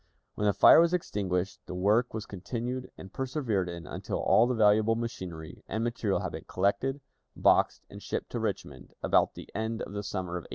When 0.33 0.47
the 0.47 0.53
fire 0.53 0.79
was 0.81 0.95
extinguished, 0.95 1.59
the 1.67 1.75
work 1.75 2.11
was 2.11 2.25
continued 2.25 2.89
and 2.97 3.13
persevered 3.13 3.69
in 3.69 3.85
until 3.85 4.17
all 4.17 4.47
the 4.47 4.55
valuable 4.55 4.95
machinery 4.95 5.63
and 5.67 5.83
material 5.83 6.21
had 6.21 6.31
been 6.31 6.45
collected, 6.45 7.01
boxed, 7.35 7.85
and 7.87 8.01
shipped 8.01 8.31
to 8.31 8.39
Richmond, 8.39 8.95
about 9.03 9.35
the 9.35 9.47
end 9.53 9.83
of 9.83 9.93
the 9.93 10.01
summer 10.01 10.37
of 10.37 10.45
1861. 10.45 10.47